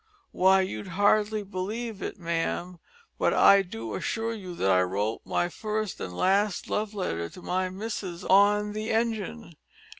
Why, 0.31 0.61
you'd 0.61 0.87
hardly 0.87 1.43
believe 1.43 2.01
it, 2.01 2.17
ma'am, 2.17 2.79
but 3.19 3.35
I 3.35 3.61
do 3.61 3.93
assure 3.93 4.33
you, 4.33 4.55
that 4.55 4.71
I 4.71 4.81
wrote 4.81 5.21
my 5.25 5.47
fust 5.47 6.01
an' 6.01 6.11
last 6.15 6.71
love 6.71 6.95
letter 6.95 7.29
to 7.29 7.41
my 7.43 7.69
missus 7.69 8.23
on 8.25 8.71
the 8.73 8.89
engine. 8.89 9.53